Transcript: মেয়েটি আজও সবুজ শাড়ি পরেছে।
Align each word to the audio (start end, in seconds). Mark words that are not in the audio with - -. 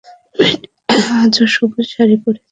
মেয়েটি 0.35 0.67
আজও 1.15 1.45
সবুজ 1.55 1.85
শাড়ি 1.93 2.15
পরেছে। 2.23 2.39